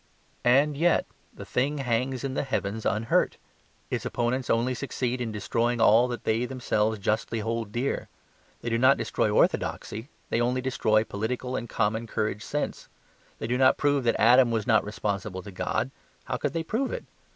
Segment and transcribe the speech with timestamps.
[0.43, 3.37] And yet the thing hangs in the heavens unhurt.
[3.91, 8.09] Its opponents only succeed in destroying all that they themselves justly hold dear.
[8.61, 12.89] They do not destroy orthodoxy; they only destroy political and common courage sense.
[13.37, 15.91] They do not prove that Adam was not responsible to God;
[16.23, 17.05] how could they prove it?